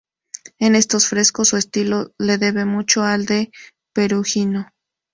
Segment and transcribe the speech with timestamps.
[0.57, 3.51] En estos frescos su estilo le debe mucho al de
[3.93, 4.67] Perugino.